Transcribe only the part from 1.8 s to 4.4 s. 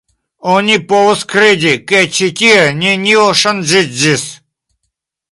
ke ĉi tie nenio ŝanĝiĝis.